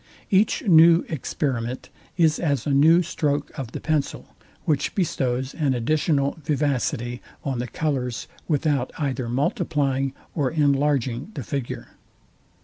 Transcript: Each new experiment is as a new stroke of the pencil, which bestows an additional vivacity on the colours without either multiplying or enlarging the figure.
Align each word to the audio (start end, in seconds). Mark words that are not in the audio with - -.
Each 0.31 0.63
new 0.63 1.05
experiment 1.09 1.89
is 2.17 2.39
as 2.39 2.65
a 2.65 2.71
new 2.71 3.03
stroke 3.03 3.51
of 3.55 3.71
the 3.71 3.79
pencil, 3.79 4.33
which 4.65 4.95
bestows 4.95 5.53
an 5.53 5.75
additional 5.75 6.39
vivacity 6.43 7.21
on 7.43 7.59
the 7.59 7.67
colours 7.67 8.27
without 8.47 8.91
either 8.97 9.29
multiplying 9.29 10.13
or 10.33 10.49
enlarging 10.49 11.29
the 11.35 11.43
figure. 11.43 11.89